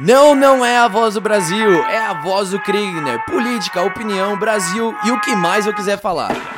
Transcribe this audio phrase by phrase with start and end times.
[0.00, 3.24] Não, não é a voz do Brasil, é a voz do Kriegner.
[3.24, 6.57] Política, opinião, Brasil e o que mais eu quiser falar.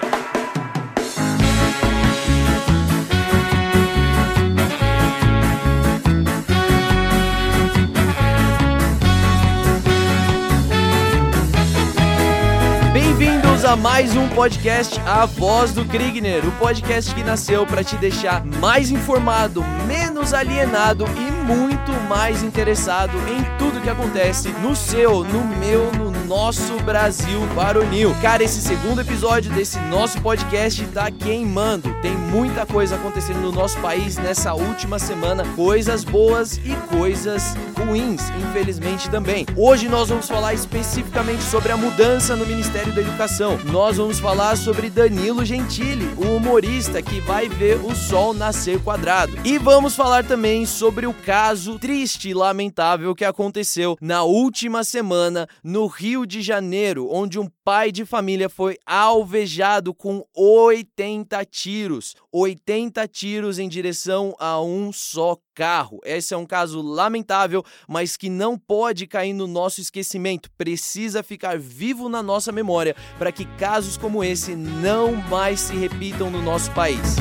[13.71, 18.45] A mais um podcast A Voz do Kriegner, o podcast que nasceu para te deixar
[18.45, 25.45] mais informado, menos alienado e muito mais interessado em tudo que acontece no seu, no
[25.45, 28.13] meu, no nosso Brasil varonil.
[28.21, 31.95] Cara, esse segundo episódio desse nosso podcast tá queimando.
[32.03, 38.31] Tem muita coisa acontecendo no nosso país nessa última semana, coisas boas e coisas ruins,
[38.31, 39.47] infelizmente também.
[39.57, 43.59] Hoje nós vamos falar especificamente sobre a mudança no Ministério da Educação.
[43.65, 49.33] Nós vamos falar sobre Danilo Gentili, o humorista que vai ver o sol nascer quadrado.
[49.45, 55.49] E vamos falar também sobre o caso triste e lamentável que aconteceu na última semana
[55.65, 62.17] no Rio de Janeiro, onde um pai de família foi alvejado com 80 tiros.
[62.33, 66.01] 80 tiros em direção a um só carro.
[66.05, 70.51] Esse é um caso lamentável, mas que não pode cair no nosso esquecimento.
[70.59, 76.29] Precisa ficar vivo na nossa memória para que casos como esse não mais se repitam
[76.29, 77.15] no nosso país.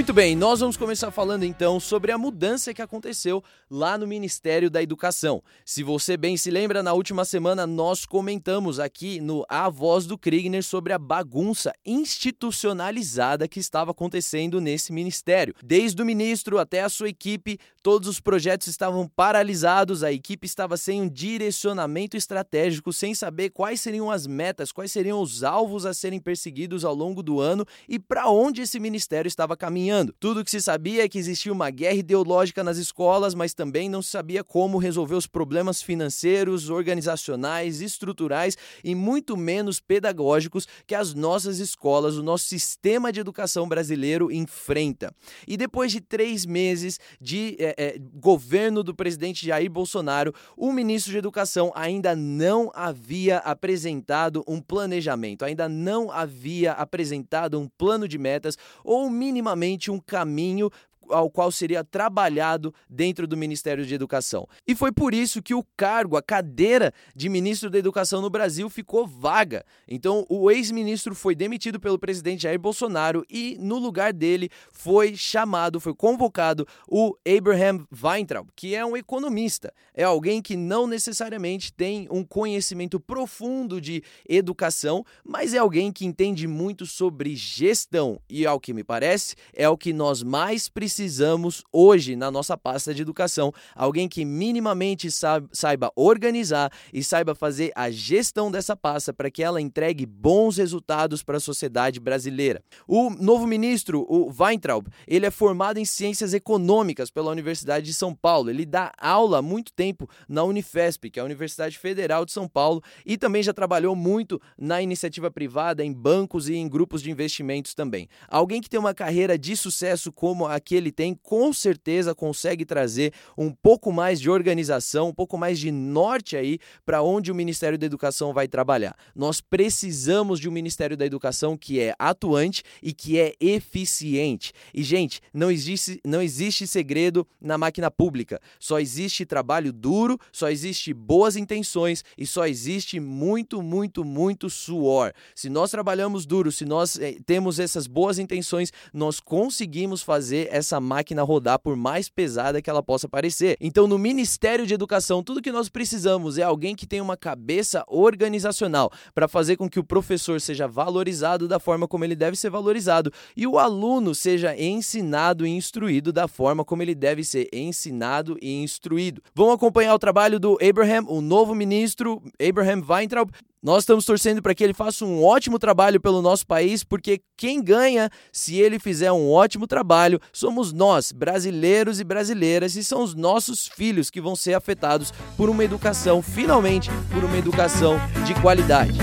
[0.00, 4.70] Muito bem, nós vamos começar falando então sobre a mudança que aconteceu lá no Ministério
[4.70, 5.42] da Educação.
[5.62, 10.16] Se você bem se lembra, na última semana nós comentamos aqui no A Voz do
[10.16, 15.54] Kriegner sobre a bagunça institucionalizada que estava acontecendo nesse ministério.
[15.62, 20.78] Desde o ministro até a sua equipe, todos os projetos estavam paralisados, a equipe estava
[20.78, 25.92] sem um direcionamento estratégico, sem saber quais seriam as metas, quais seriam os alvos a
[25.92, 30.14] serem perseguidos ao longo do ano e para onde esse ministério estava caminhando caminhando.
[30.18, 34.00] Tudo que se sabia é que existia uma guerra ideológica nas escolas, mas também não
[34.00, 41.12] se sabia como resolver os problemas financeiros, organizacionais, estruturais e muito menos pedagógicos que as
[41.14, 45.12] nossas escolas, o nosso sistema de educação brasileiro enfrenta.
[45.46, 51.12] E depois de três meses de é, é, governo do presidente Jair Bolsonaro, o ministro
[51.12, 58.18] de Educação ainda não havia apresentado um planejamento, ainda não havia apresentado um plano de
[58.18, 60.68] metas ou minimamente um caminho
[61.10, 64.46] ao qual seria trabalhado dentro do Ministério de Educação.
[64.66, 68.68] E foi por isso que o cargo, a cadeira de ministro da Educação no Brasil
[68.70, 69.64] ficou vaga.
[69.86, 75.80] Então, o ex-ministro foi demitido pelo presidente Jair Bolsonaro e no lugar dele foi chamado,
[75.80, 82.06] foi convocado o Abraham Weintraub, que é um economista, é alguém que não necessariamente tem
[82.10, 88.60] um conhecimento profundo de educação, mas é alguém que entende muito sobre gestão e ao
[88.60, 93.00] que me parece, é o que nós mais precisamos precisamos hoje na nossa pasta de
[93.00, 93.54] educação.
[93.74, 95.08] Alguém que minimamente
[95.50, 101.22] saiba organizar e saiba fazer a gestão dessa pasta para que ela entregue bons resultados
[101.22, 102.62] para a sociedade brasileira.
[102.86, 108.14] O novo ministro, o Weintraub, ele é formado em ciências econômicas pela Universidade de São
[108.14, 108.50] Paulo.
[108.50, 112.46] Ele dá aula há muito tempo na Unifesp, que é a Universidade Federal de São
[112.46, 117.10] Paulo, e também já trabalhou muito na iniciativa privada, em bancos e em grupos de
[117.10, 118.06] investimentos também.
[118.28, 123.12] Alguém que tem uma carreira de sucesso como aquele ele tem, com certeza consegue trazer
[123.38, 127.78] um pouco mais de organização, um pouco mais de norte aí para onde o Ministério
[127.78, 128.96] da Educação vai trabalhar.
[129.14, 134.52] Nós precisamos de um Ministério da Educação que é atuante e que é eficiente.
[134.74, 138.40] E gente, não existe não existe segredo na máquina pública.
[138.58, 145.12] Só existe trabalho duro, só existe boas intenções e só existe muito, muito, muito suor.
[145.34, 150.69] Se nós trabalhamos duro, se nós eh, temos essas boas intenções, nós conseguimos fazer essa
[150.78, 153.56] máquina rodar, por mais pesada que ela possa parecer.
[153.60, 157.82] Então, no Ministério de Educação, tudo que nós precisamos é alguém que tenha uma cabeça
[157.88, 162.50] organizacional para fazer com que o professor seja valorizado da forma como ele deve ser
[162.50, 168.36] valorizado e o aluno seja ensinado e instruído da forma como ele deve ser ensinado
[168.42, 169.22] e instruído.
[169.34, 173.30] Vamos acompanhar o trabalho do Abraham, o novo ministro Abraham Weintraub,
[173.62, 177.62] nós estamos torcendo para que ele faça um ótimo trabalho pelo nosso país, porque quem
[177.62, 183.14] ganha, se ele fizer um ótimo trabalho, somos nós, brasileiros e brasileiras, e são os
[183.14, 187.96] nossos filhos que vão ser afetados por uma educação, finalmente, por uma educação
[188.26, 188.98] de qualidade.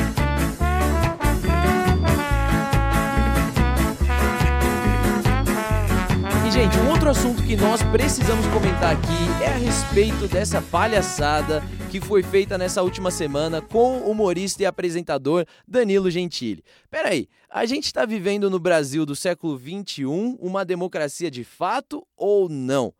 [6.57, 11.61] Gente, um outro assunto que nós precisamos comentar aqui é a respeito dessa palhaçada
[11.91, 16.63] que foi feita nessa última semana com o humorista e apresentador Danilo Gentili.
[16.89, 20.05] Peraí, a gente está vivendo no Brasil do século XXI
[20.39, 22.91] uma democracia de fato ou não?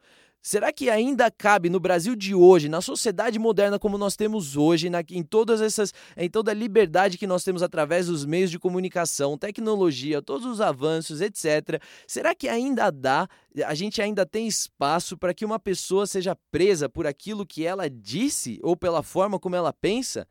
[0.47, 4.89] Será que ainda cabe no Brasil de hoje, na sociedade moderna como nós temos hoje,
[4.89, 8.57] na, em todas essas, em toda a liberdade que nós temos através dos meios de
[8.57, 11.81] comunicação, tecnologia, todos os avanços, etc.
[12.07, 13.27] Será que ainda dá,
[13.65, 17.89] a gente ainda tem espaço para que uma pessoa seja presa por aquilo que ela
[17.89, 20.27] disse ou pela forma como ela pensa?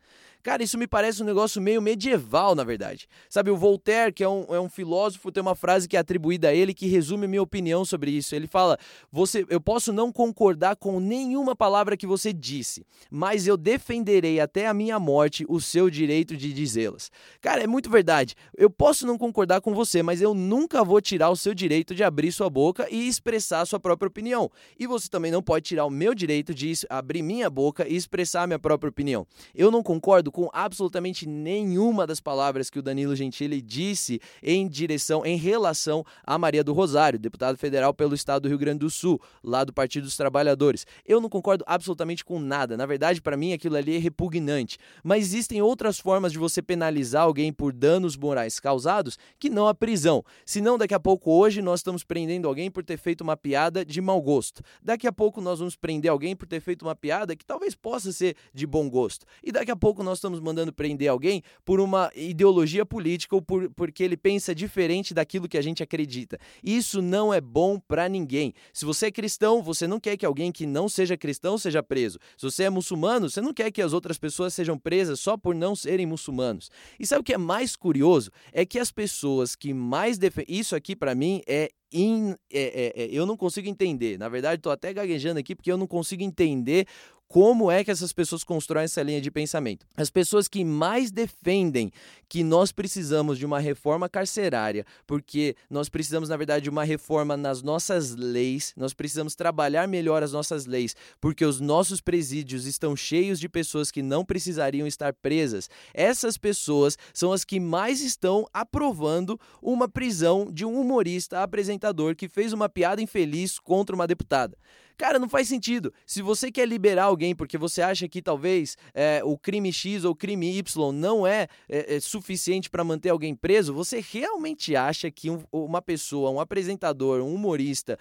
[0.46, 3.08] Cara, isso me parece um negócio meio medieval, na verdade.
[3.28, 6.50] Sabe, o Voltaire, que é um, é um filósofo, tem uma frase que é atribuída
[6.50, 8.32] a ele que resume minha opinião sobre isso.
[8.32, 8.78] Ele fala:
[9.11, 14.69] você, Eu posso não concordar com nenhuma palavra que você disse, mas eu defenderei até
[14.69, 17.11] a minha morte o seu direito de dizê-las.
[17.40, 18.37] Cara, é muito verdade.
[18.56, 22.05] Eu posso não concordar com você, mas eu nunca vou tirar o seu direito de
[22.05, 24.50] abrir sua boca e expressar a sua própria opinião.
[24.78, 28.42] E você também não pode tirar o meu direito de abrir minha boca e expressar
[28.42, 29.26] a minha própria opinião.
[29.54, 35.24] Eu não concordo com absolutamente nenhuma das palavras que o Danilo Gentili disse em direção,
[35.24, 39.20] em relação a Maria do Rosário, deputado federal pelo estado do Rio Grande do Sul,
[39.42, 40.86] lá do Partido dos Trabalhadores.
[41.04, 42.76] Eu não concordo absolutamente com nada.
[42.76, 44.78] Na verdade, para mim, aquilo ali é repugnante.
[45.02, 49.74] Mas existem outras formas de você penalizar alguém por danos morais causados que não a
[49.74, 50.24] prisão.
[50.44, 54.00] Senão, daqui a pouco, hoje, nós estamos prendendo alguém por ter feito uma piada de
[54.00, 54.62] mau gosto.
[54.82, 58.10] Daqui a pouco, nós vamos prender alguém por ter feito uma piada que talvez possa
[58.10, 59.24] ser de bom gosto.
[59.44, 63.70] E daqui a pouco, nós estamos mandando prender alguém por uma ideologia política ou por,
[63.76, 66.36] porque ele pensa diferente daquilo que a gente acredita.
[66.64, 68.52] Isso não é bom para ninguém.
[68.72, 72.18] Se você é cristão, você não quer que alguém que não seja cristão seja preso.
[72.36, 75.54] Se você é muçulmano, você não quer que as outras pessoas sejam presas só por
[75.54, 76.72] não serem muçulmanos.
[76.98, 78.32] E sabe o que é mais curioso?
[78.52, 80.58] É que as pessoas que mais defendem.
[80.58, 84.18] Isso aqui, para mim, é In, é, é, eu não consigo entender.
[84.18, 86.86] Na verdade, estou até gaguejando aqui porque eu não consigo entender
[87.28, 89.84] como é que essas pessoas constroem essa linha de pensamento?
[89.96, 91.90] As pessoas que mais defendem
[92.28, 97.37] que nós precisamos de uma reforma carcerária, porque nós precisamos, na verdade, de uma reforma
[97.37, 102.96] nas nossas leis, nós precisamos trabalhar melhor as nossas leis, porque os nossos presídios estão
[102.96, 105.69] cheios de pessoas que não precisariam estar presas.
[105.93, 112.28] Essas pessoas são as que mais estão aprovando uma prisão de um humorista apresentador que
[112.28, 114.56] fez uma piada infeliz contra uma deputada.
[114.96, 115.93] Cara, não faz sentido.
[116.06, 120.12] Se você quer liberar alguém porque você acha que talvez é, o crime X ou
[120.12, 125.10] o crime Y não é, é, é suficiente para manter alguém preso, você realmente acha
[125.10, 127.98] que um, uma pessoa, um apresentador, um humorista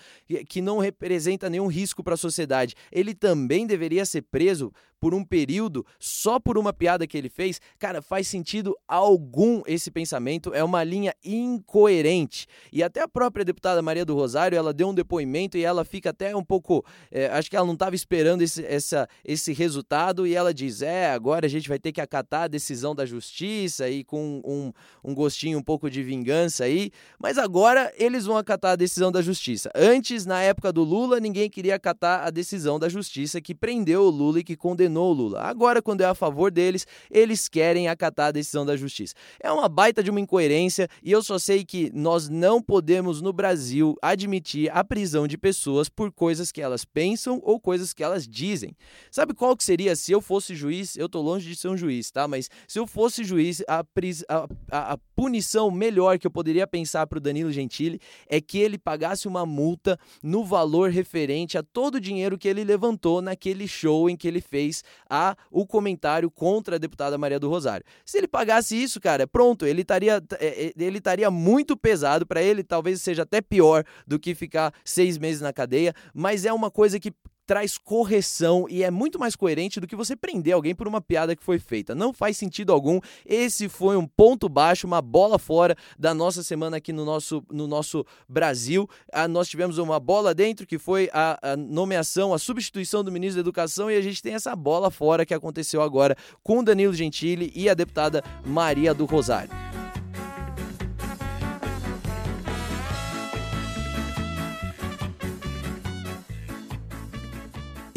[0.50, 4.74] que não representa nenhum risco para a sociedade, ele também deveria ser preso
[5.06, 9.92] por um período só por uma piada que ele fez, cara, faz sentido algum esse
[9.92, 12.48] pensamento, é uma linha incoerente.
[12.74, 16.10] E até a própria deputada Maria do Rosário, ela deu um depoimento e ela fica
[16.10, 20.34] até um pouco, é, acho que ela não estava esperando esse, essa, esse resultado e
[20.34, 24.04] ela diz, é, agora a gente vai ter que acatar a decisão da justiça e
[24.04, 24.74] com um,
[25.04, 29.22] um gostinho um pouco de vingança aí, mas agora eles vão acatar a decisão da
[29.22, 29.70] justiça.
[29.76, 34.10] Antes, na época do Lula, ninguém queria acatar a decisão da justiça que prendeu o
[34.10, 35.42] Lula e que condenou o Lula.
[35.42, 39.14] Agora, quando é a favor deles, eles querem acatar a decisão da justiça.
[39.40, 43.34] É uma baita de uma incoerência e eu só sei que nós não podemos no
[43.34, 48.28] Brasil admitir a prisão de pessoas por coisas que elas pensam ou coisas que elas
[48.28, 48.76] dizem.
[49.12, 50.96] Sabe qual que seria se eu fosse juiz?
[50.98, 52.28] Eu tô longe de ser um juiz, tá?
[52.28, 54.24] Mas se eu fosse juiz, a, pris...
[54.28, 58.58] a, a, a punição melhor que eu poderia pensar para o Danilo Gentili é que
[58.58, 63.68] ele pagasse uma multa no valor referente a todo o dinheiro que ele levantou naquele
[63.68, 64.75] show em que ele fez
[65.10, 67.86] a o comentário contra a deputada Maria do Rosário.
[68.06, 72.42] Se ele pagasse isso, cara, pronto, ele estaria é, é, ele estaria muito pesado para
[72.42, 76.72] ele, talvez seja até pior do que ficar seis meses na cadeia, mas é uma
[76.72, 77.14] coisa que
[77.46, 81.36] traz correção e é muito mais coerente do que você prender alguém por uma piada
[81.36, 81.94] que foi feita.
[81.94, 83.00] Não faz sentido algum.
[83.26, 87.68] Esse foi um ponto baixo, uma bola fora da nossa semana aqui no nosso, no
[87.68, 88.90] nosso Brasil.
[89.12, 93.36] Ah, nós tivemos uma bola dentro que foi a, a nomeação, a substituição do ministro
[93.36, 97.52] da Educação e a gente tem essa bola fora que aconteceu agora com Danilo Gentili
[97.56, 99.85] e a deputada Maria do Rosário.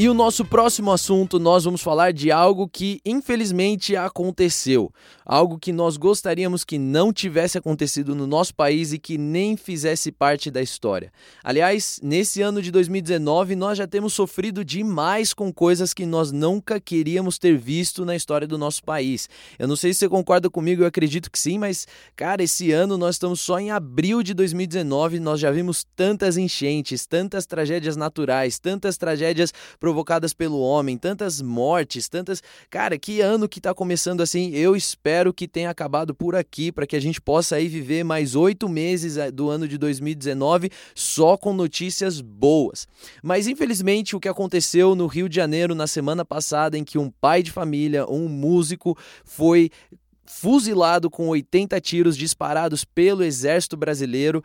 [0.01, 4.93] E o nosso próximo assunto, nós vamos falar de algo que infelizmente aconteceu.
[5.27, 10.13] Algo que nós gostaríamos que não tivesse acontecido no nosso país e que nem fizesse
[10.13, 11.13] parte da história.
[11.43, 16.79] Aliás, nesse ano de 2019, nós já temos sofrido demais com coisas que nós nunca
[16.79, 19.29] queríamos ter visto na história do nosso país.
[19.59, 22.97] Eu não sei se você concorda comigo, eu acredito que sim, mas, cara, esse ano
[22.97, 28.61] nós estamos só em abril de 2019, nós já vimos tantas enchentes, tantas tragédias naturais,
[28.61, 29.53] tantas tragédias
[29.89, 32.43] provocadas pelo homem, tantas mortes, tantas.
[32.69, 34.51] Cara, que ano que tá começando assim?
[34.51, 38.35] Eu espero que tenha acabado por aqui, para que a gente possa aí viver mais
[38.35, 42.87] oito meses eh, do ano de 2019 só com notícias boas.
[43.23, 47.11] Mas infelizmente o que aconteceu no Rio de Janeiro na semana passada, em que um
[47.11, 49.71] pai de família, um músico, foi
[50.29, 54.43] fuzilado com 80 tiros disparados pelo exército brasileiro.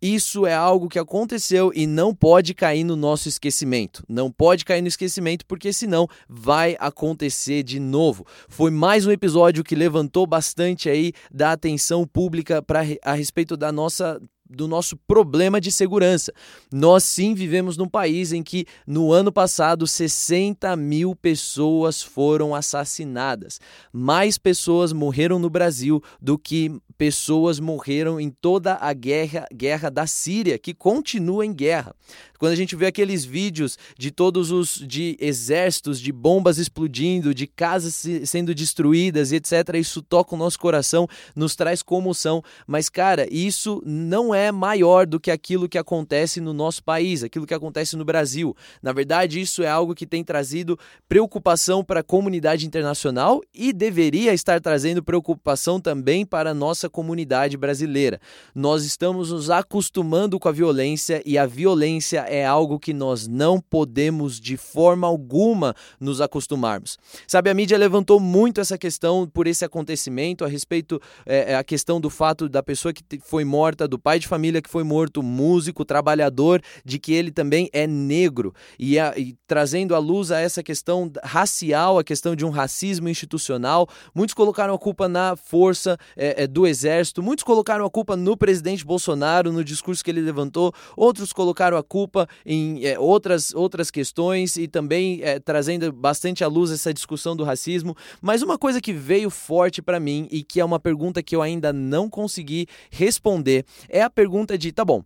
[0.00, 4.04] Isso é algo que aconteceu e não pode cair no nosso esquecimento.
[4.08, 8.26] Não pode cair no esquecimento porque senão vai acontecer de novo.
[8.48, 13.72] Foi mais um episódio que levantou bastante aí da atenção pública para a respeito da
[13.72, 16.32] nossa do nosso problema de segurança.
[16.72, 23.60] Nós sim vivemos num país em que no ano passado 60 mil pessoas foram assassinadas.
[23.92, 30.04] Mais pessoas morreram no Brasil do que pessoas morreram em toda a guerra, guerra da
[30.04, 31.94] Síria, que continua em guerra.
[32.38, 37.46] Quando a gente vê aqueles vídeos de todos os de exércitos, de bombas explodindo, de
[37.46, 43.82] casas sendo destruídas, etc, isso toca o nosso coração, nos traz comoção, mas cara, isso
[43.84, 48.04] não é maior do que aquilo que acontece no nosso país, aquilo que acontece no
[48.04, 48.56] Brasil.
[48.82, 50.78] Na verdade, isso é algo que tem trazido
[51.08, 57.56] preocupação para a comunidade internacional e deveria estar trazendo preocupação também para a nossa comunidade
[57.56, 58.20] brasileira.
[58.54, 63.60] Nós estamos nos acostumando com a violência e a violência é algo que nós não
[63.60, 66.98] podemos de forma alguma nos acostumarmos.
[67.26, 71.64] Sabe, a mídia levantou muito essa questão por esse acontecimento, a respeito é, é, a
[71.64, 75.22] questão do fato da pessoa que foi morta, do pai de família que foi morto,
[75.22, 78.54] músico, trabalhador, de que ele também é negro.
[78.78, 83.08] E, a, e trazendo à luz a essa questão racial, a questão de um racismo
[83.08, 83.88] institucional.
[84.14, 86.77] Muitos colocaram a culpa na força é, é, do exército,
[87.22, 91.82] muitos colocaram a culpa no presidente Bolsonaro, no discurso que ele levantou, outros colocaram a
[91.82, 97.36] culpa em é, outras, outras questões e também é, trazendo bastante à luz essa discussão
[97.36, 97.96] do racismo.
[98.20, 101.42] Mas uma coisa que veio forte para mim e que é uma pergunta que eu
[101.42, 105.02] ainda não consegui responder é a pergunta de: tá bom,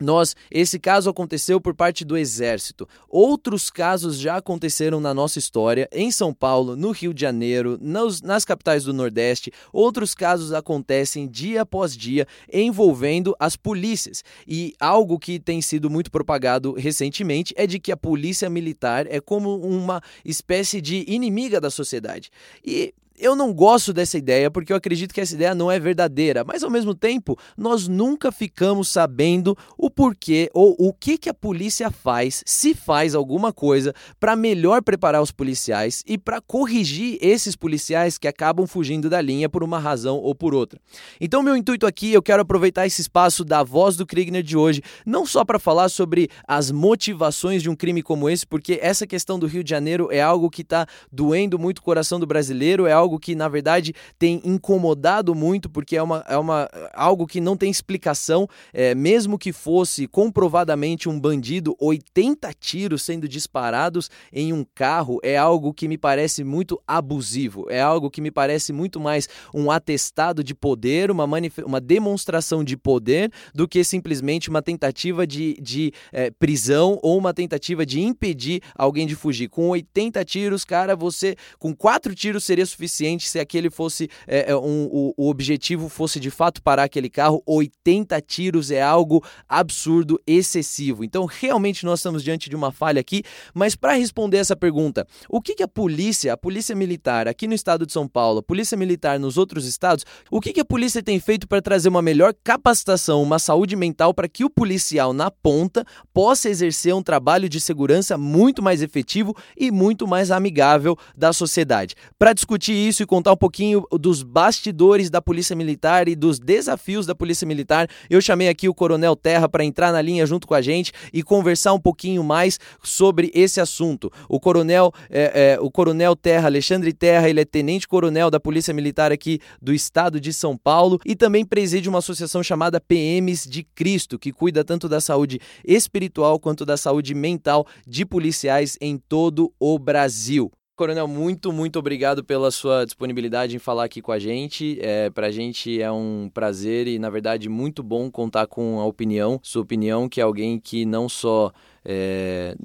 [0.00, 2.88] nós, esse caso aconteceu por parte do Exército.
[3.08, 8.44] Outros casos já aconteceram na nossa história, em São Paulo, no Rio de Janeiro, nas
[8.44, 9.52] capitais do Nordeste.
[9.72, 14.24] Outros casos acontecem dia após dia envolvendo as polícias.
[14.46, 19.20] E algo que tem sido muito propagado recentemente é de que a polícia militar é
[19.20, 22.30] como uma espécie de inimiga da sociedade.
[22.64, 26.42] E eu não gosto dessa ideia porque eu acredito que essa ideia não é verdadeira,
[26.44, 31.34] mas ao mesmo tempo nós nunca ficamos sabendo o porquê ou o que, que a
[31.34, 37.54] polícia faz, se faz alguma coisa para melhor preparar os policiais e para corrigir esses
[37.54, 40.80] policiais que acabam fugindo da linha por uma razão ou por outra.
[41.20, 44.82] Então, meu intuito aqui, eu quero aproveitar esse espaço da voz do Kriegner de hoje,
[45.04, 49.38] não só para falar sobre as motivações de um crime como esse, porque essa questão
[49.38, 52.92] do Rio de Janeiro é algo que está doendo muito o coração do brasileiro, é
[52.92, 57.40] algo algo que, na verdade, tem incomodado muito, porque é, uma, é uma, algo que
[57.40, 58.48] não tem explicação.
[58.72, 65.36] É, mesmo que fosse comprovadamente um bandido, 80 tiros sendo disparados em um carro é
[65.36, 67.66] algo que me parece muito abusivo.
[67.68, 71.24] É algo que me parece muito mais um atestado de poder, uma,
[71.64, 77.34] uma demonstração de poder, do que simplesmente uma tentativa de, de é, prisão ou uma
[77.34, 79.48] tentativa de impedir alguém de fugir.
[79.48, 84.50] Com 80 tiros, cara, você com quatro tiros seria suficiente suficiente se aquele fosse é,
[84.50, 87.42] é, um, o, o objetivo fosse de fato parar aquele carro.
[87.46, 91.02] 80 tiros é algo absurdo, excessivo.
[91.04, 93.22] Então, realmente nós estamos diante de uma falha aqui.
[93.54, 97.54] Mas para responder essa pergunta, o que, que, a polícia, a polícia militar aqui no
[97.54, 101.02] estado de São Paulo, a polícia militar nos outros estados, o que, que a polícia
[101.02, 105.30] tem feito para trazer uma melhor capacitação, uma saúde mental para que o policial na
[105.30, 111.32] ponta possa exercer um trabalho de segurança muito mais efetivo e muito mais amigável da
[111.32, 111.94] sociedade?
[112.18, 117.06] Para discutir isso, e contar um pouquinho dos bastidores da Polícia Militar e dos desafios
[117.06, 120.54] da Polícia Militar, eu chamei aqui o Coronel Terra para entrar na linha junto com
[120.54, 124.12] a gente e conversar um pouquinho mais sobre esse assunto.
[124.28, 128.74] O Coronel, é, é, o Coronel Terra, Alexandre Terra, ele é Tenente Coronel da Polícia
[128.74, 133.62] Militar aqui do estado de São Paulo e também preside uma associação chamada PMs de
[133.62, 139.52] Cristo, que cuida tanto da saúde espiritual quanto da saúde mental de policiais em todo
[139.58, 140.50] o Brasil.
[140.80, 144.78] Coronel, muito, muito obrigado pela sua disponibilidade em falar aqui com a gente.
[144.80, 148.86] É, para a gente é um prazer e, na verdade, muito bom contar com a
[148.86, 151.52] opinião, sua opinião, que é alguém que não só
[151.84, 152.56] é,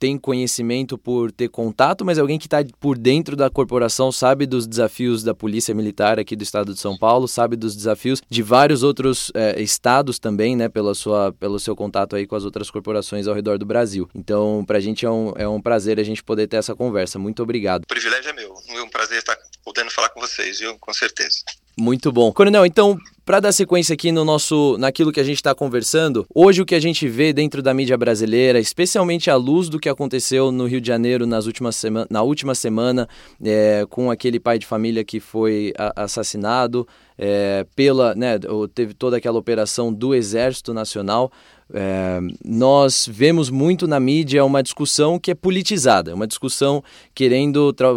[0.00, 4.46] tem conhecimento por ter contato, mas é alguém que está por dentro da corporação, sabe
[4.46, 8.42] dos desafios da Polícia Militar aqui do estado de São Paulo, sabe dos desafios de
[8.42, 12.70] vários outros é, estados também, né, pela sua, pelo seu contato aí com as outras
[12.70, 14.08] corporações ao redor do Brasil.
[14.14, 17.18] Então, para a gente é um, é um prazer a gente poder ter essa conversa.
[17.18, 17.84] Muito obrigado.
[17.84, 18.54] O privilégio é meu.
[18.68, 20.78] É um prazer estar podendo falar com vocês, viu?
[20.78, 21.40] Com certeza.
[21.78, 22.32] Muito bom.
[22.32, 22.98] Coronel, então,
[23.30, 26.74] para dar sequência aqui no nosso, naquilo que a gente está conversando, hoje o que
[26.74, 30.80] a gente vê dentro da mídia brasileira, especialmente à luz do que aconteceu no Rio
[30.80, 33.08] de Janeiro nas últimas sema na última semana,
[33.40, 38.36] é, com aquele pai de família que foi assassinado é, pela, né,
[38.74, 41.30] teve toda aquela operação do Exército Nacional.
[41.72, 46.82] É, nós vemos muito na mídia uma discussão que é politizada, uma discussão
[47.14, 47.88] querendo tra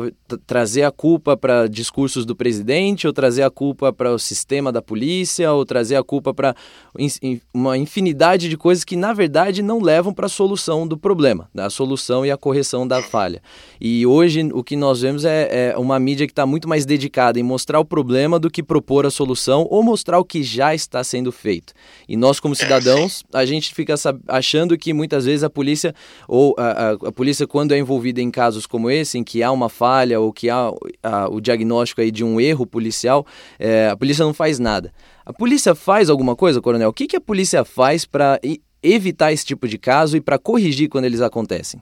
[0.48, 4.82] trazer a culpa para discursos do presidente, ou trazer a culpa para o sistema da
[4.82, 6.56] polícia, ou trazer a culpa para
[6.98, 11.50] in uma infinidade de coisas que, na verdade, não levam para a solução do problema,
[11.54, 13.42] da solução e a correção da falha.
[13.80, 17.40] E hoje o que nós vemos é, é uma mídia que está muito mais dedicada
[17.40, 21.04] em mostrar o problema do que propor a solução ou mostrar o que já está
[21.04, 21.74] sendo feito.
[22.08, 23.96] E nós, como cidadãos, a gente gente fica
[24.28, 25.96] achando que muitas vezes a polícia,
[26.28, 29.52] ou a, a, a, polícia, quando é envolvida em casos como esse, em que há
[29.52, 30.70] uma falha ou que há
[31.02, 33.26] a, o diagnóstico aí de um erro policial,
[33.58, 34.94] é, a polícia não faz nada.
[35.26, 36.90] A polícia faz alguma coisa, coronel?
[36.90, 38.40] O que, que a polícia faz para
[38.82, 41.82] evitar esse tipo de caso e para corrigir quando eles acontecem?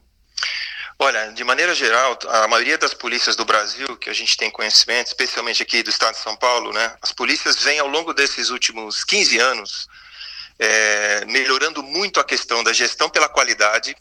[1.00, 5.08] Olha, de maneira geral, a maioria das polícias do Brasil, que a gente tem conhecimento,
[5.08, 9.04] especialmente aqui do estado de São Paulo, né, as polícias vêm ao longo desses últimos
[9.04, 9.88] 15 anos
[10.62, 13.96] é, melhorando muito a questão da gestão pela qualidade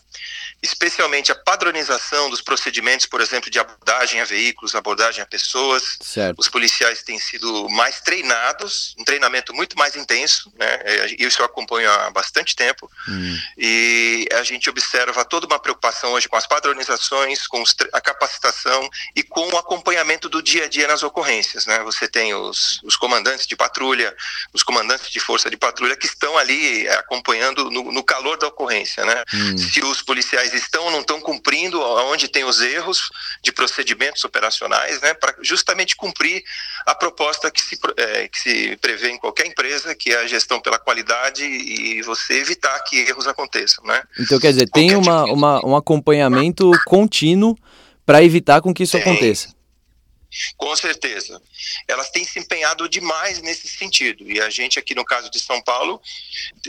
[0.62, 5.99] especialmente a padronização dos procedimentos, por exemplo, de abordagem a veículos, abordagem a pessoas.
[6.00, 6.38] Certo.
[6.38, 10.81] Os policiais têm sido mais treinados, um treinamento muito mais intenso, né?
[10.85, 12.90] É, isso eu acompanho há bastante tempo.
[13.09, 13.38] Hum.
[13.57, 17.62] E a gente observa toda uma preocupação hoje com as padronizações, com
[17.93, 21.81] a capacitação e com o acompanhamento do dia a dia nas ocorrências, né?
[21.85, 24.14] Você tem os, os comandantes de patrulha,
[24.52, 29.05] os comandantes de força de patrulha que estão ali acompanhando no, no calor da ocorrência,
[29.05, 29.23] né?
[29.33, 29.59] Hum.
[29.59, 33.11] Se os policiais estão ou não estão cumprindo, onde tem os erros
[33.42, 36.42] de procedimentos operacionais, né, para justamente cumprir
[36.87, 40.60] a proposta que se, é, que se prevê em qualquer empresa, que é a gestão
[40.60, 43.84] pela qualidade e você evitar que erros aconteçam.
[43.84, 44.02] Né?
[44.19, 47.56] Então, quer dizer, tem uma, tipo uma, um acompanhamento contínuo
[48.04, 49.02] para evitar com que isso tem.
[49.02, 49.60] aconteça.
[50.56, 51.40] Com certeza.
[51.88, 54.30] Elas têm se empenhado demais nesse sentido.
[54.30, 56.00] E a gente aqui no caso de São Paulo,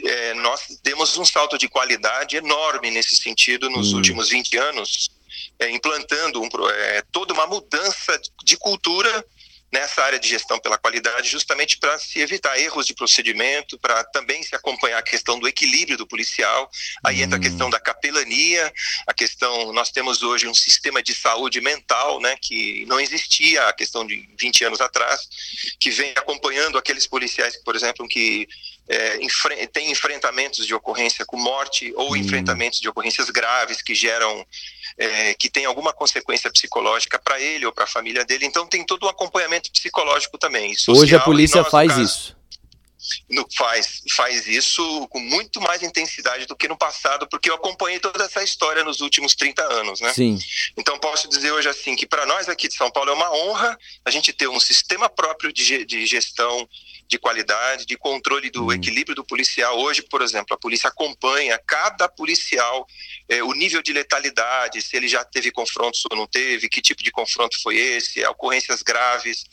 [0.03, 3.97] é, nós demos um salto de qualidade enorme nesse sentido nos hum.
[3.97, 5.09] últimos 20 anos,
[5.59, 9.25] é, implantando um, é, toda uma mudança de cultura
[9.71, 14.43] nessa área de gestão pela qualidade, justamente para se evitar erros de procedimento, para também
[14.43, 16.69] se acompanhar a questão do equilíbrio do policial.
[17.03, 18.71] Aí entra a questão da capelania,
[19.07, 23.73] a questão, nós temos hoje um sistema de saúde mental, né, que não existia a
[23.73, 25.27] questão de 20 anos atrás,
[25.79, 28.47] que vem acompanhando aqueles policiais, por exemplo, que
[28.89, 32.15] é, enfre tem enfrentamentos de ocorrência com morte ou hum.
[32.15, 34.45] enfrentamentos de ocorrências graves que geram
[35.01, 38.45] é, que tem alguma consequência psicológica para ele ou para a família dele.
[38.45, 40.75] Então tem todo um acompanhamento psicológico também.
[40.75, 42.37] Social, Hoje a polícia faz caso, isso.
[43.27, 47.99] No, faz, faz isso com muito mais intensidade do que no passado, porque eu acompanhei
[47.99, 50.13] toda essa história nos últimos 30 anos, né?
[50.13, 50.37] Sim.
[50.77, 53.75] Então posso dizer hoje assim que para nós aqui de São Paulo é uma honra
[54.05, 56.69] a gente ter um sistema próprio de, de gestão
[57.11, 58.71] de qualidade, de controle do uhum.
[58.71, 59.77] equilíbrio do policial.
[59.77, 62.87] Hoje, por exemplo, a polícia acompanha cada policial,
[63.27, 67.03] é, o nível de letalidade, se ele já teve confrontos ou não teve, que tipo
[67.03, 69.43] de confronto foi esse, ocorrências graves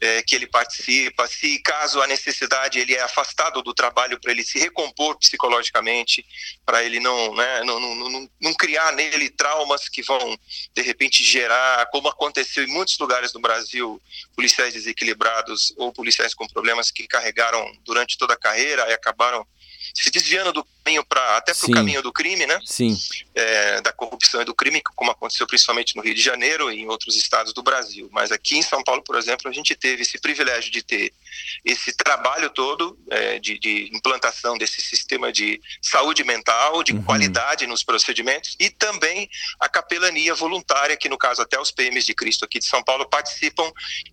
[0.00, 4.42] é, que ele participa, se caso a necessidade ele é afastado do trabalho para ele
[4.42, 6.26] se recompor psicologicamente,
[6.64, 10.36] para ele não, né, não, não, não, não criar nele traumas que vão
[10.74, 14.02] de repente gerar, como aconteceu em muitos lugares do Brasil,
[14.34, 19.46] policiais desequilibrados ou policiais com problemas que carregaram durante toda a carreira e acabaram
[19.94, 22.60] se desviando do caminho para até para o caminho do crime, né?
[22.64, 22.96] Sim.
[23.34, 26.86] É, da corrupção e do crime, como aconteceu principalmente no Rio de Janeiro e em
[26.86, 28.08] outros estados do Brasil.
[28.12, 31.12] Mas aqui em São Paulo, por exemplo, a gente teve esse privilégio de ter
[31.64, 37.02] esse trabalho todo é, de, de, implantação desse sistema de saúde mental, de uhum.
[37.02, 42.14] qualidade nos procedimentos e também a capelania voluntária, que no caso até os PMs de
[42.14, 43.70] Cristo aqui de São Paulo participam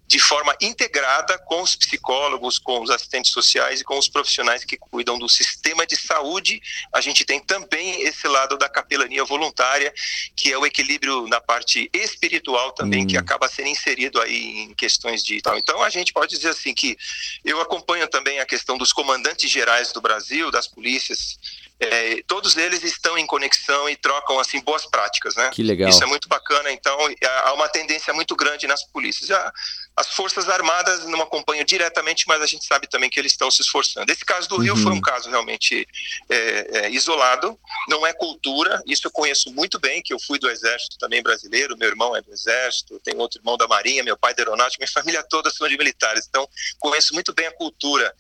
[0.07, 4.77] de forma integrada com os psicólogos, com os assistentes sociais e com os profissionais que
[4.77, 6.61] cuidam do sistema de saúde
[6.93, 9.93] a gente tem também esse lado da capelania voluntária,
[10.35, 13.19] que é o equilíbrio na parte espiritual também, que hum.
[13.19, 15.57] acaba sendo inserido aí em questões de tal.
[15.57, 16.97] Então a gente pode dizer assim que
[17.43, 21.37] eu acompanho também a questão dos comandantes gerais do Brasil, das polícias
[21.79, 25.49] é, todos eles estão em conexão e trocam assim boas práticas, né?
[25.51, 25.89] Que legal.
[25.89, 26.71] Isso é muito bacana.
[26.71, 26.97] Então
[27.45, 29.27] há uma tendência muito grande nas polícias.
[29.27, 29.53] Já
[29.95, 33.61] as Forças Armadas não acompanham diretamente, mas a gente sabe também que eles estão se
[33.61, 34.11] esforçando.
[34.11, 35.01] Esse caso do Rio foi um uhum.
[35.01, 35.87] caso realmente
[36.29, 40.49] é, é, isolado, não é cultura, isso eu conheço muito bem, que eu fui do
[40.49, 44.33] Exército também brasileiro, meu irmão é do Exército, tenho outro irmão da Marinha, meu pai
[44.33, 46.47] da Aeronáutica, minha família toda são de militares, então
[46.79, 48.13] conheço muito bem a cultura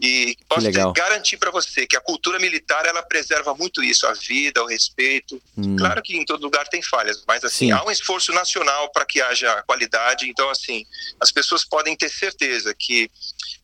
[0.00, 4.62] e posso garantir para você que a cultura militar ela preserva muito isso, a vida,
[4.62, 5.40] o respeito.
[5.56, 5.76] Hum.
[5.76, 7.72] Claro que em todo lugar tem falhas, mas assim, Sim.
[7.72, 10.84] há um esforço nacional para que haja qualidade, então assim,
[11.20, 13.10] as pessoas podem ter certeza que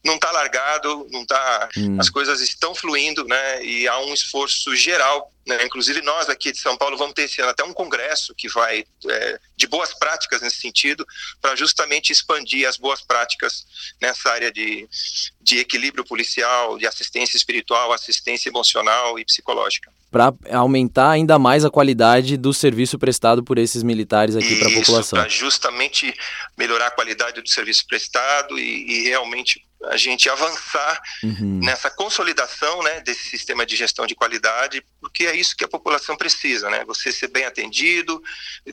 [0.04, 1.96] não está largado, não tá, hum.
[2.00, 3.64] as coisas estão fluindo, né?
[3.64, 5.64] E há um esforço geral, né?
[5.64, 8.84] Inclusive nós aqui de São Paulo vamos ter esse ano até um congresso que vai
[9.08, 11.06] é, de boas práticas nesse sentido,
[11.40, 13.66] para justamente expandir as boas práticas
[14.00, 14.88] nessa área de,
[15.40, 21.70] de equilíbrio policial, de assistência espiritual, assistência emocional e psicológica para aumentar ainda mais a
[21.70, 25.18] qualidade do serviço prestado por esses militares aqui para a população.
[25.18, 26.14] Para justamente
[26.56, 31.60] melhorar a qualidade do serviço prestado e, e realmente a gente avançar uhum.
[31.62, 36.16] nessa consolidação né, desse sistema de gestão de qualidade, porque é isso que a população
[36.16, 36.84] precisa, né?
[36.84, 38.20] Você ser bem atendido,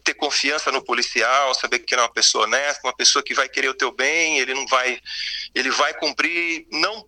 [0.04, 3.48] ter confiança no policial, saber que ele é uma pessoa honesta, uma pessoa que vai
[3.48, 5.00] querer o teu bem, ele não vai,
[5.54, 7.06] ele vai cumprir não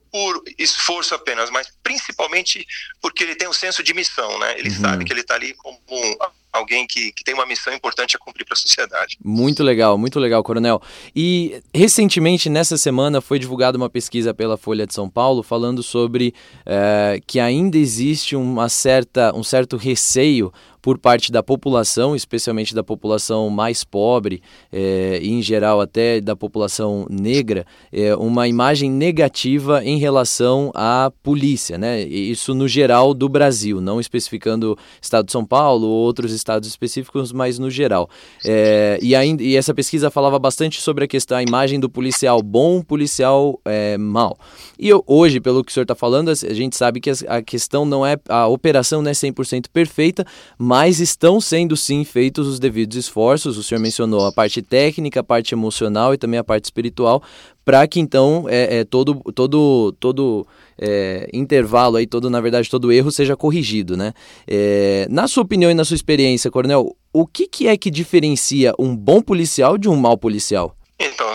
[0.67, 2.65] esforço apenas, mas principalmente
[3.01, 4.57] porque ele tem um senso de missão, né?
[4.57, 4.81] Ele uhum.
[4.81, 6.15] sabe que ele está ali como um
[6.57, 9.17] alguém que, que tem uma missão importante a cumprir para a sociedade.
[9.23, 10.81] Muito legal, muito legal, Coronel.
[11.15, 16.33] E recentemente, nessa semana, foi divulgada uma pesquisa pela Folha de São Paulo falando sobre
[16.65, 20.51] é, que ainda existe uma certa, um certo receio
[20.87, 24.41] por parte da população, especialmente da população mais pobre
[24.71, 31.11] é, e, em geral, até da população negra, é, uma imagem negativa em relação à
[31.21, 32.01] polícia, né?
[32.03, 37.31] Isso no geral do Brasil, não especificando Estado de São Paulo ou outros estados específicos,
[37.31, 38.09] mas no geral.
[38.45, 42.41] É, e, ainda, e essa pesquisa falava bastante sobre a questão, a imagem do policial
[42.41, 44.37] bom, policial é, mal.
[44.79, 47.85] E eu, hoje, pelo que o senhor está falando, a gente sabe que a questão
[47.85, 50.25] não é, a operação não é 100% perfeita,
[50.57, 53.57] mas mas estão sendo sim feitos os devidos esforços.
[53.57, 57.21] O senhor mencionou a parte técnica, a parte emocional e também a parte espiritual,
[57.67, 60.47] para que então é, é, todo, todo, todo
[60.79, 64.13] é, intervalo aí, todo, na verdade, todo erro seja corrigido, né?
[64.47, 68.73] É, na sua opinião e na sua experiência, Coronel, o que, que é que diferencia
[68.79, 70.77] um bom policial de um mau policial?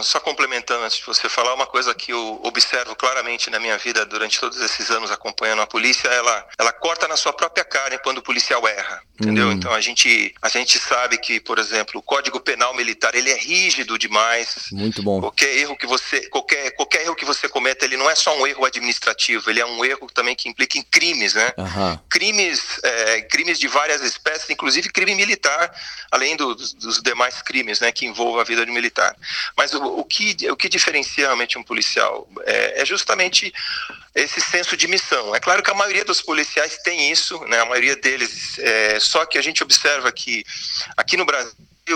[0.03, 4.05] Só complementando antes de você falar, uma coisa que eu observo claramente na minha vida
[4.05, 8.19] durante todos esses anos acompanhando a polícia, ela, ela corta na sua própria carne quando
[8.19, 9.49] o policial erra, entendeu?
[9.49, 9.53] Hum.
[9.53, 13.37] Então a gente, a gente sabe que, por exemplo, o Código Penal Militar, ele é
[13.37, 14.67] rígido demais.
[14.73, 15.21] Muito bom.
[15.21, 18.47] Qualquer erro que você, qualquer, qualquer erro que você cometa, ele não é só um
[18.47, 21.53] erro administrativo, ele é um erro também que implica em crimes, né?
[21.57, 21.99] Uhum.
[22.09, 25.73] Crimes, é, crimes de várias espécies, inclusive crime militar,
[26.11, 29.17] além do, dos, dos demais crimes, né, que envolvam a vida de militar.
[29.57, 33.53] Mas o, o, que, o que diferencia realmente um policial é, é, justamente
[34.15, 35.35] esse senso de missão.
[35.35, 39.25] É claro que a maioria dos policiais tem isso, né, a maioria deles, é, só
[39.25, 40.45] que a gente observa que
[40.97, 41.53] aqui no Brasil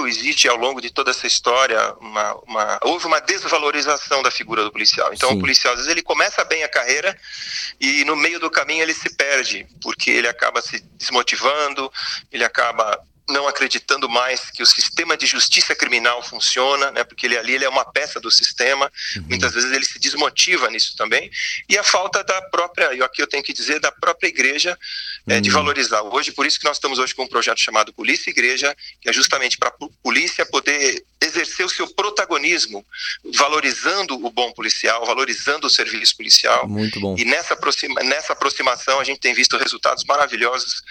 [0.07, 4.73] existe ao longo de toda essa história uma, uma, houve uma desvalorização da figura do
[4.73, 5.13] policial.
[5.13, 5.37] Então Sim.
[5.37, 7.17] o policial às vezes ele começa bem a carreira
[7.81, 11.93] e no meio do caminho ele se perde porque ele acaba se desmotivando,
[12.33, 17.37] ele acaba não acreditando mais que o sistema de justiça criminal funciona, né, porque ele
[17.37, 19.25] ali ele é uma peça do sistema, uhum.
[19.29, 21.31] muitas vezes ele se desmotiva nisso também,
[21.69, 24.79] e a falta da própria, e aqui eu tenho que dizer, da própria igreja
[25.27, 25.55] é, de uhum.
[25.55, 26.03] valorizar.
[26.03, 29.09] Hoje, por isso que nós estamos hoje com um projeto chamado Polícia e Igreja, que
[29.09, 32.85] é justamente para a polícia poder exercer o seu protagonismo,
[33.35, 36.69] valorizando o bom policial, valorizando o serviço policial.
[36.69, 37.17] Muito bom.
[37.19, 40.83] E nessa, aproxima, nessa aproximação a gente tem visto resultados maravilhosos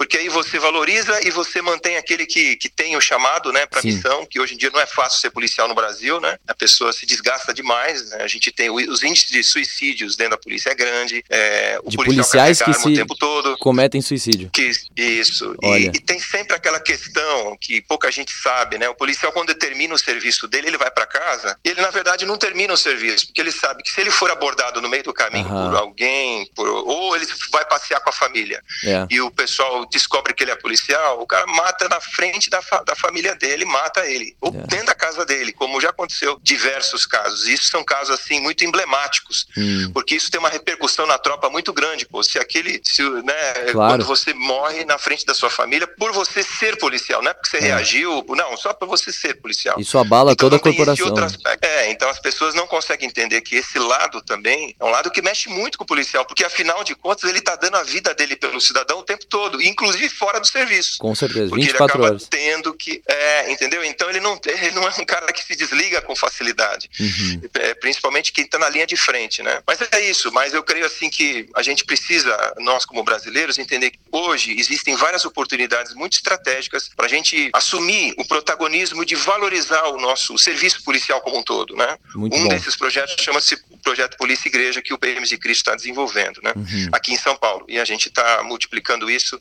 [0.00, 3.82] porque aí você valoriza e você mantém aquele que, que tem o chamado né, para
[3.82, 6.38] missão, que hoje em dia não é fácil ser policial no Brasil, né?
[6.48, 8.22] A pessoa se desgasta demais, né?
[8.22, 11.98] A gente tem os índices de suicídios dentro da polícia é grande, é, o de
[11.98, 14.48] policiais que se o tempo todo cometem suicídio.
[14.50, 15.54] Que, isso.
[15.62, 18.88] E, e, tem sempre aquela questão que pouca gente sabe, né?
[18.88, 22.24] O policial quando termina o serviço dele, ele vai para casa, e ele na verdade
[22.24, 25.12] não termina o serviço, porque ele sabe que se ele for abordado no meio do
[25.12, 29.06] caminho por alguém, por, ou ele vai passear com a família, é.
[29.10, 32.82] e o pessoal descobre que ele é policial, o cara mata na frente da, fa
[32.84, 34.66] da família dele, mata ele, ou é.
[34.66, 37.46] dentro da casa dele, como já aconteceu diversos casos.
[37.46, 39.90] Isso são casos assim muito emblemáticos, hum.
[39.92, 42.22] porque isso tem uma repercussão na tropa muito grande, pô.
[42.22, 43.92] Se aquele, se, né, claro.
[43.92, 47.50] quando você morre na frente da sua família por você ser policial, não é porque
[47.50, 47.60] você é.
[47.68, 49.78] reagiu, não, só para você ser policial.
[49.78, 51.14] Isso abala então, toda a corporação.
[51.60, 55.20] É, então as pessoas não conseguem entender que esse lado também é um lado que
[55.20, 58.36] mexe muito com o policial, porque afinal de contas ele está dando a vida dele
[58.36, 59.79] pelo cidadão o tempo todo, inclusive
[60.14, 60.98] fora do serviço.
[60.98, 62.28] Com certeza, porque 24 ele acaba horas.
[62.28, 63.84] tendo que, é, entendeu?
[63.84, 67.40] Então ele não, ele não é um cara que se desliga com facilidade, uhum.
[67.54, 69.62] é, principalmente quem está na linha de frente, né?
[69.66, 73.90] Mas é isso, mas eu creio assim que a gente precisa, nós como brasileiros, entender
[73.90, 79.84] que hoje existem várias oportunidades muito estratégicas para a gente assumir o protagonismo de valorizar
[79.88, 81.96] o nosso serviço policial como um todo, né?
[82.14, 82.48] Muito um bom.
[82.48, 86.52] desses projetos chama-se projeto Polícia Igreja que o PMs de Cristo está desenvolvendo, né?
[86.54, 86.88] Uhum.
[86.92, 89.40] Aqui em São Paulo e a gente está multiplicando isso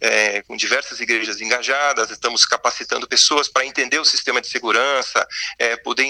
[0.00, 5.26] é, com diversas igrejas engajadas, estamos capacitando pessoas para entender o sistema de segurança,
[5.58, 6.06] é, poder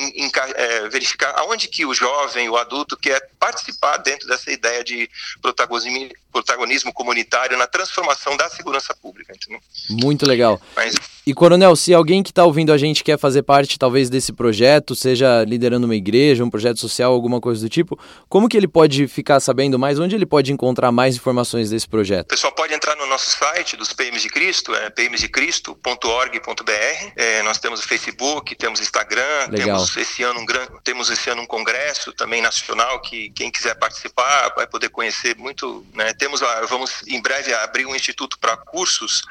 [0.56, 5.08] é, verificar aonde que o jovem, o adulto quer participar dentro dessa ideia de
[5.40, 9.32] protagonismo, protagonismo comunitário na transformação da segurança pública.
[9.34, 9.60] Entendeu?
[9.90, 10.60] Muito legal.
[10.74, 10.94] Mas,
[11.26, 14.94] e, Coronel, se alguém que está ouvindo a gente quer fazer parte, talvez, desse projeto,
[14.94, 19.08] seja liderando uma igreja, um projeto social, alguma coisa do tipo, como que ele pode
[19.08, 19.98] ficar sabendo mais?
[19.98, 22.26] Onde ele pode encontrar mais informações desse projeto?
[22.26, 27.12] O pessoal pode entrar no nosso site dos PMs de Cristo, é pmsdecristo.org.br.
[27.16, 29.66] É, nós temos o Facebook, temos Instagram, Legal.
[29.66, 33.74] temos esse ano um grande, temos esse ano um congresso também nacional que quem quiser
[33.74, 35.84] participar vai poder conhecer muito.
[35.92, 36.14] Né?
[36.14, 39.22] Temos, vamos em breve abrir um instituto para cursos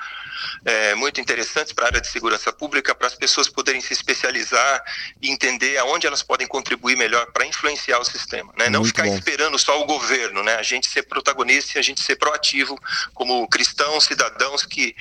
[0.66, 4.84] é, muito interessantes para área de segurança pública, para as pessoas poderem se especializar
[5.22, 8.54] e entender aonde elas podem contribuir melhor para influenciar o sistema.
[8.58, 8.70] Né?
[8.70, 9.16] Não ficar bom.
[9.16, 10.56] esperando só o governo, né?
[10.56, 12.80] a gente ser protagonista e a gente ser proativo
[13.14, 14.96] como cristãos, cidadãos que,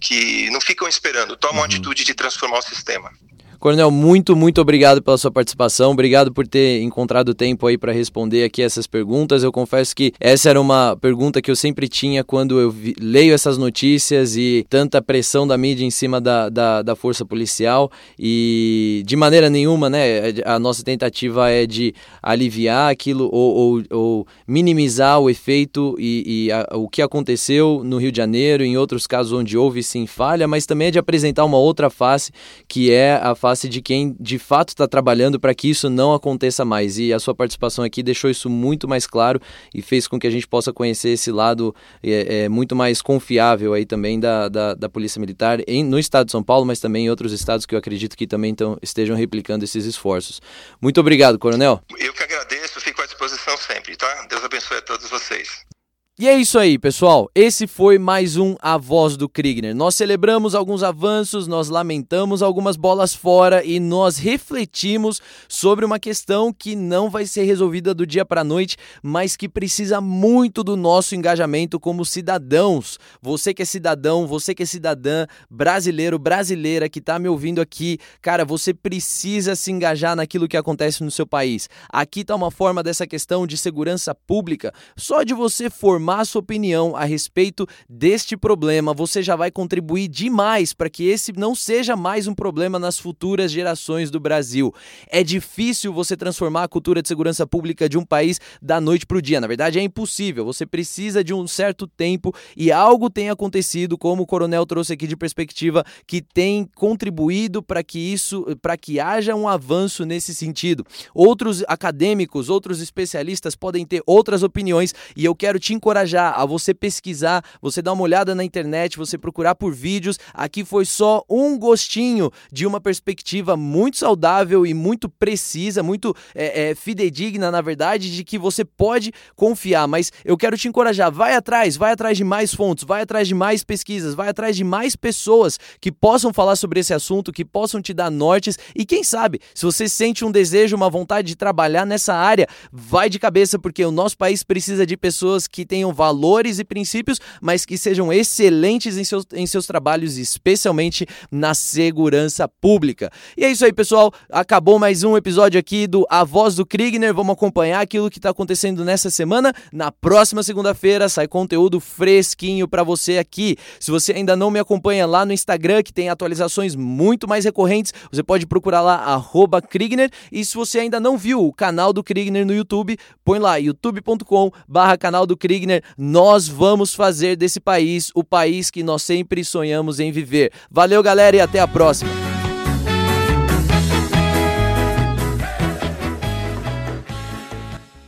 [0.00, 1.62] que não ficam esperando, tomam uhum.
[1.62, 3.12] a atitude de transformar o sistema.
[3.58, 5.92] Coronel, muito, muito obrigado pela sua participação.
[5.92, 9.42] Obrigado por ter encontrado tempo aí para responder aqui essas perguntas.
[9.42, 13.34] Eu confesso que essa era uma pergunta que eu sempre tinha quando eu vi, leio
[13.34, 17.90] essas notícias e tanta pressão da mídia em cima da, da, da, força policial.
[18.18, 20.34] E de maneira nenhuma, né?
[20.44, 26.52] A nossa tentativa é de aliviar aquilo ou, ou, ou minimizar o efeito e, e
[26.52, 30.46] a, o que aconteceu no Rio de Janeiro, em outros casos onde houve sim falha,
[30.46, 32.32] mas também é de apresentar uma outra face,
[32.68, 36.12] que é a face face de quem de fato está trabalhando para que isso não
[36.12, 36.98] aconteça mais.
[36.98, 39.40] E a sua participação aqui deixou isso muito mais claro
[39.72, 43.72] e fez com que a gente possa conhecer esse lado é, é muito mais confiável
[43.72, 47.06] aí também da, da, da Polícia Militar em, no estado de São Paulo, mas também
[47.06, 50.42] em outros estados que eu acredito que também tão, estejam replicando esses esforços.
[50.80, 51.80] Muito obrigado, Coronel.
[52.00, 54.26] Eu que agradeço, fico à disposição sempre, tá?
[54.28, 55.75] Deus abençoe a todos vocês.
[56.18, 57.30] E é isso aí, pessoal.
[57.34, 59.76] Esse foi mais um A Voz do Kriegner.
[59.76, 66.54] Nós celebramos alguns avanços, nós lamentamos algumas bolas fora e nós refletimos sobre uma questão
[66.54, 71.14] que não vai ser resolvida do dia para noite, mas que precisa muito do nosso
[71.14, 72.98] engajamento como cidadãos.
[73.20, 77.98] Você que é cidadão, você que é cidadã, brasileiro, brasileira que está me ouvindo aqui,
[78.22, 81.68] cara, você precisa se engajar naquilo que acontece no seu país.
[81.90, 84.72] Aqui está uma forma dessa questão de segurança pública.
[84.96, 90.06] Só de você formar formar sua opinião a respeito deste problema, você já vai contribuir
[90.06, 94.72] demais para que esse não seja mais um problema nas futuras gerações do Brasil.
[95.08, 99.18] É difícil você transformar a cultura de segurança pública de um país da noite para
[99.18, 99.40] o dia.
[99.40, 100.44] Na verdade, é impossível.
[100.44, 105.08] Você precisa de um certo tempo e algo tem acontecido, como o coronel trouxe aqui
[105.08, 110.84] de perspectiva, que tem contribuído para que isso, para que haja um avanço nesse sentido.
[111.12, 116.44] Outros acadêmicos, outros especialistas podem ter outras opiniões e eu quero te encorajar encorajar a
[116.44, 120.18] você pesquisar, você dar uma olhada na internet, você procurar por vídeos.
[120.34, 126.70] Aqui foi só um gostinho de uma perspectiva muito saudável e muito precisa, muito é,
[126.70, 129.88] é, fidedigna, na verdade, de que você pode confiar.
[129.88, 133.34] Mas eu quero te encorajar, vai atrás, vai atrás de mais fontes, vai atrás de
[133.34, 137.80] mais pesquisas, vai atrás de mais pessoas que possam falar sobre esse assunto, que possam
[137.80, 138.58] te dar nortes.
[138.74, 143.08] E quem sabe, se você sente um desejo, uma vontade de trabalhar nessa área, vai
[143.08, 147.20] de cabeça, porque o nosso país precisa de pessoas que tenham tenham valores e princípios,
[147.40, 153.10] mas que sejam excelentes em seus, em seus trabalhos, especialmente na segurança pública.
[153.36, 154.12] E é isso aí, pessoal.
[154.30, 157.14] Acabou mais um episódio aqui do A Voz do Kriegner.
[157.14, 159.52] Vamos acompanhar aquilo que está acontecendo nessa semana.
[159.72, 163.56] Na próxima segunda-feira sai conteúdo fresquinho para você aqui.
[163.78, 167.92] Se você ainda não me acompanha lá no Instagram, que tem atualizações muito mais recorrentes,
[168.10, 169.22] você pode procurar lá,
[169.68, 170.10] Kriegner.
[170.32, 174.50] E se você ainda não viu o canal do Kriegner no YouTube, põe lá, youtube.com
[174.66, 179.44] barra canal do Kriegner Wagner, nós vamos fazer desse país o país que nós sempre
[179.44, 180.52] sonhamos em viver.
[180.70, 182.35] Valeu, galera, e até a próxima.